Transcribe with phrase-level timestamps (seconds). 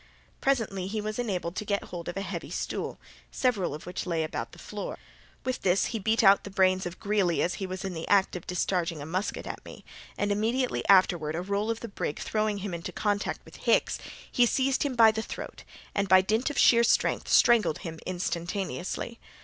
[0.41, 4.23] Presently he was enabled to get hold of a heavy stool, several of which lay
[4.23, 4.97] about the floor.
[5.45, 8.35] With this he beat out the brains of Greely as he was in the act
[8.35, 9.85] of discharging a musket at me,
[10.17, 13.99] and immediately afterward a roll of the brig throwing him in contact with Hicks,
[14.31, 19.19] he seized him by the throat, and, by dint of sheer strength, strangled him instantaneously.